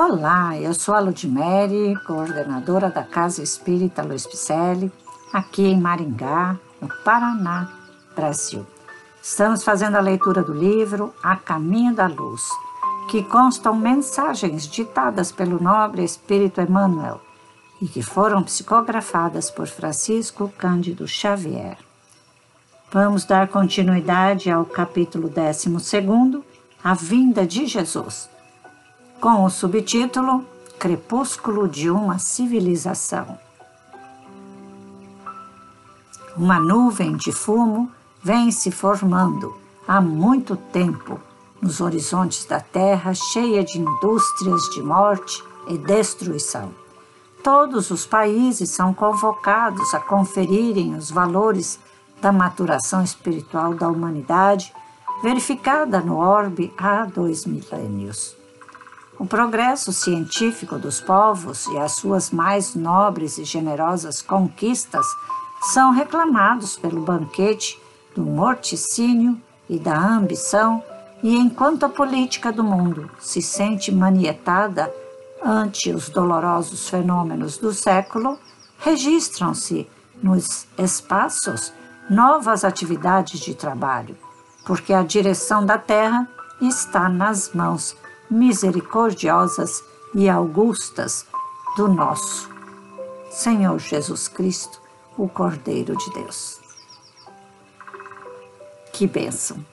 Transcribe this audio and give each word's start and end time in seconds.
Olá, 0.00 0.56
eu 0.56 0.72
sou 0.74 0.94
a 0.94 1.00
Ludmere, 1.00 1.96
coordenadora 2.06 2.88
da 2.88 3.02
Casa 3.02 3.42
Espírita 3.42 4.00
Luiz 4.00 4.24
Picelli, 4.24 4.92
aqui 5.32 5.66
em 5.66 5.80
Maringá, 5.80 6.56
no 6.80 6.88
Paraná, 7.02 7.68
Brasil. 8.14 8.64
Estamos 9.20 9.64
fazendo 9.64 9.96
a 9.96 10.00
leitura 10.00 10.40
do 10.40 10.54
livro 10.54 11.12
A 11.20 11.34
Caminho 11.34 11.96
da 11.96 12.06
Luz, 12.06 12.42
que 13.10 13.24
constam 13.24 13.74
mensagens 13.74 14.68
ditadas 14.68 15.32
pelo 15.32 15.60
nobre 15.60 16.04
Espírito 16.04 16.60
Emmanuel 16.60 17.20
e 17.82 17.88
que 17.88 18.00
foram 18.00 18.44
psicografadas 18.44 19.50
por 19.50 19.66
Francisco 19.66 20.48
Cândido 20.56 21.08
Xavier. 21.08 21.76
Vamos 22.92 23.24
dar 23.24 23.48
continuidade 23.48 24.48
ao 24.48 24.64
capítulo 24.64 25.28
12, 25.28 25.68
A 26.84 26.94
Vinda 26.94 27.44
de 27.44 27.66
Jesus, 27.66 28.30
com 29.20 29.44
o 29.44 29.50
subtítulo 29.50 30.44
Crepúsculo 30.78 31.68
de 31.68 31.90
uma 31.90 32.20
Civilização. 32.20 33.36
Uma 36.36 36.60
nuvem 36.60 37.16
de 37.16 37.32
fumo 37.32 37.90
vem 38.22 38.52
se 38.52 38.70
formando 38.70 39.56
há 39.88 40.00
muito 40.00 40.54
tempo 40.56 41.20
nos 41.60 41.80
horizontes 41.80 42.44
da 42.44 42.60
Terra, 42.60 43.12
cheia 43.12 43.64
de 43.64 43.80
indústrias 43.80 44.62
de 44.72 44.82
morte 44.82 45.42
e 45.66 45.76
destruição. 45.76 46.70
Todos 47.42 47.90
os 47.90 48.06
países 48.06 48.70
são 48.70 48.94
convocados 48.94 49.94
a 49.94 49.98
conferirem 49.98 50.94
os 50.94 51.10
valores 51.10 51.80
da 52.20 52.30
maturação 52.30 53.02
espiritual 53.02 53.74
da 53.74 53.88
humanidade, 53.88 54.72
verificada 55.20 56.00
no 56.00 56.18
orbe 56.18 56.72
há 56.78 57.04
dois 57.04 57.44
milênios. 57.44 58.37
O 59.18 59.26
progresso 59.26 59.92
científico 59.92 60.78
dos 60.78 61.00
povos 61.00 61.66
e 61.66 61.76
as 61.76 61.92
suas 61.92 62.30
mais 62.30 62.76
nobres 62.76 63.36
e 63.36 63.44
generosas 63.44 64.22
conquistas 64.22 65.04
são 65.72 65.90
reclamados 65.90 66.76
pelo 66.76 67.02
banquete 67.02 67.80
do 68.14 68.22
morticínio 68.22 69.36
e 69.68 69.76
da 69.76 69.98
ambição, 69.98 70.82
e 71.20 71.36
enquanto 71.36 71.84
a 71.84 71.88
política 71.88 72.52
do 72.52 72.62
mundo 72.62 73.10
se 73.18 73.42
sente 73.42 73.90
manietada 73.90 74.92
ante 75.42 75.90
os 75.90 76.08
dolorosos 76.08 76.88
fenômenos 76.88 77.58
do 77.58 77.72
século, 77.72 78.38
registram-se 78.78 79.88
nos 80.22 80.68
espaços 80.78 81.72
novas 82.08 82.64
atividades 82.64 83.40
de 83.40 83.52
trabalho, 83.52 84.16
porque 84.64 84.92
a 84.92 85.02
direção 85.02 85.66
da 85.66 85.76
terra 85.76 86.28
está 86.60 87.08
nas 87.08 87.52
mãos 87.52 87.96
misericordiosas 88.30 89.82
e 90.14 90.28
augustas 90.28 91.26
do 91.76 91.88
nosso 91.88 92.48
Senhor 93.30 93.78
Jesus 93.78 94.28
Cristo, 94.28 94.80
o 95.16 95.28
Cordeiro 95.28 95.96
de 95.96 96.10
Deus. 96.12 96.60
Que 98.92 99.06
bênção! 99.06 99.64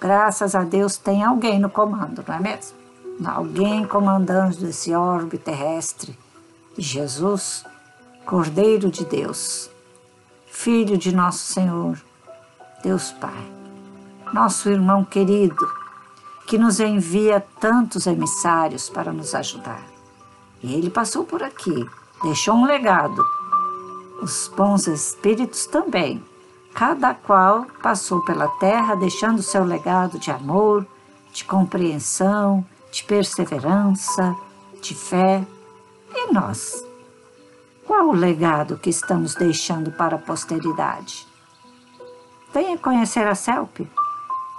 Graças 0.00 0.54
a 0.56 0.64
Deus 0.64 0.96
tem 0.96 1.22
alguém 1.22 1.60
no 1.60 1.70
comando, 1.70 2.24
não 2.26 2.34
é 2.34 2.40
mesmo? 2.40 2.76
Alguém 3.24 3.86
comandando 3.86 4.66
esse 4.66 4.92
orbe 4.94 5.38
terrestre. 5.38 6.18
Jesus, 6.76 7.64
Cordeiro 8.24 8.90
de 8.90 9.04
Deus, 9.04 9.70
Filho 10.46 10.98
de 10.98 11.14
nosso 11.14 11.52
Senhor, 11.52 12.00
Deus 12.82 13.12
Pai, 13.12 13.52
nosso 14.32 14.68
irmão 14.68 15.04
querido, 15.04 15.81
que 16.52 16.58
nos 16.58 16.80
envia 16.80 17.40
tantos 17.58 18.06
emissários 18.06 18.90
para 18.90 19.10
nos 19.10 19.34
ajudar. 19.34 19.82
E 20.62 20.74
ele 20.74 20.90
passou 20.90 21.24
por 21.24 21.42
aqui, 21.42 21.88
deixou 22.22 22.54
um 22.54 22.66
legado. 22.66 23.24
Os 24.20 24.52
bons 24.54 24.86
espíritos 24.86 25.64
também 25.64 26.22
Cada 26.74 27.14
qual 27.14 27.64
passou 27.82 28.22
pela 28.22 28.48
terra 28.48 28.94
deixando 28.94 29.42
seu 29.42 29.64
legado 29.64 30.18
de 30.18 30.30
amor, 30.30 30.86
de 31.32 31.42
compreensão, 31.42 32.66
de 32.90 33.02
perseverança, 33.04 34.36
de 34.82 34.94
fé. 34.94 35.46
E 36.14 36.34
nós? 36.34 36.84
Qual 37.86 38.08
o 38.08 38.14
legado 38.14 38.76
que 38.76 38.90
estamos 38.90 39.34
deixando 39.34 39.90
para 39.90 40.16
a 40.16 40.18
posteridade? 40.18 41.26
Venha 42.52 42.76
conhecer 42.76 43.26
a 43.26 43.34
CELP. 43.34 43.88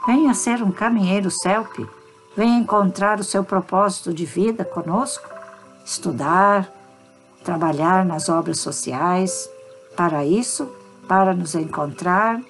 Venha 0.06 0.34
ser 0.34 0.62
um 0.62 0.72
caminheiro 0.72 1.31
CELP. 1.31 1.88
Venha 2.36 2.59
encontrar 2.59 3.18
o 3.19 3.24
seu 3.24 3.41
propósito 3.44 4.14
de 4.14 4.25
vida 4.25 4.66
conosco. 4.66 5.30
Estudar, 5.86 6.69
trabalhar 7.44 8.03
nas 8.03 8.28
obras 8.28 8.59
sociais. 8.59 9.50
Para 9.96 10.25
isso, 10.25 10.68
para 11.08 11.34
nos 11.34 11.56
encontrar, 11.56 12.41